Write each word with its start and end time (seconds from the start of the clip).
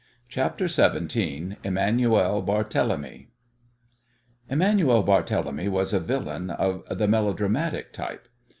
CHAPTER 0.29 0.67
XVII 0.67 1.57
EMANUEL 1.63 2.41
BARTHÉLEMY 2.41 3.27
Emanuel 4.49 5.03
Barthélemy 5.03 5.69
was 5.69 5.93
a 5.93 5.99
villain 5.99 6.49
of 6.49 6.81
the 6.89 7.07
melodramatic 7.07 7.93
type. 7.93 8.27